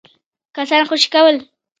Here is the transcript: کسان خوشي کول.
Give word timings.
کسان 0.55 0.83
خوشي 0.89 1.07
کول. 1.13 1.35